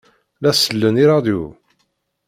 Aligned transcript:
La 0.43 0.51
sellen 0.59 0.99
i 1.03 1.05
ṛṛadyu. 1.07 1.41